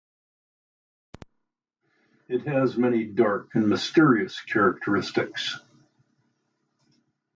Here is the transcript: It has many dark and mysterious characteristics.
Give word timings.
It 2.27 2.47
has 2.47 2.75
many 2.75 3.05
dark 3.05 3.49
and 3.53 3.69
mysterious 3.69 4.41
characteristics. 4.41 5.59